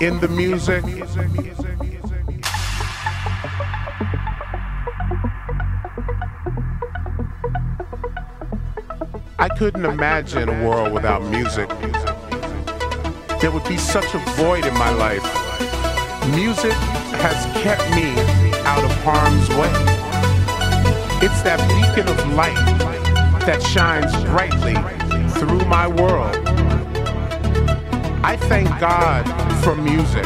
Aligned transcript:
in 0.00 0.18
the 0.20 0.28
music? 0.28 0.82
I 9.38 9.48
couldn't 9.58 9.84
imagine 9.84 10.48
a 10.48 10.66
world 10.66 10.92
without 10.92 11.22
music. 11.24 11.68
There 13.40 13.50
would 13.50 13.64
be 13.68 13.76
such 13.76 14.14
a 14.14 14.18
void 14.36 14.64
in 14.64 14.74
my 14.74 14.90
life. 14.90 15.22
Music 16.34 16.72
has 17.20 17.44
kept 17.62 17.82
me 17.94 18.12
out 18.64 18.82
of 18.82 18.90
harm's 19.02 19.48
way. 19.50 19.72
It's 21.22 21.42
that 21.42 21.60
beacon 21.68 22.08
of 22.08 22.34
light 22.34 22.56
that 23.44 23.62
shines 23.62 24.12
brightly 24.24 24.74
through 25.32 25.66
my 25.66 25.86
world. 25.86 26.39
I 28.30 28.36
thank 28.36 28.68
God 28.78 29.24
for 29.64 29.74
music. 29.74 30.24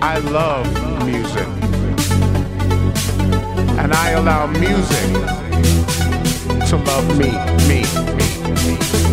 I 0.00 0.18
love 0.18 0.64
music. 1.04 1.48
And 3.80 3.92
I 3.92 4.10
allow 4.10 4.46
music 4.46 5.10
to 6.68 6.76
love 6.76 7.18
me, 7.18 7.32
me, 7.66 7.82
me, 8.14 8.78
me. 8.78 9.03